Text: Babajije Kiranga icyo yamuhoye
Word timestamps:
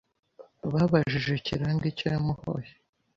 Babajije 0.71 1.33
Kiranga 1.45 1.83
icyo 1.91 2.05
yamuhoye 2.13 2.71